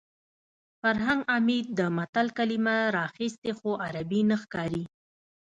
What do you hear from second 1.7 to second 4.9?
د متل کلمه راخیستې خو عربي نه ښکاري